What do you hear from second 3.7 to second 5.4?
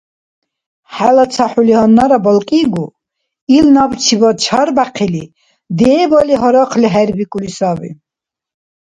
набчибад чарбяхъили,